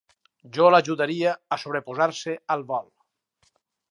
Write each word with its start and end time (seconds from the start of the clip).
Jo 0.55 0.69
l'ajudaria 0.75 1.33
a 1.57 1.59
sobreposar-se 1.65 2.35
al 2.57 2.65
vol! 2.73 2.91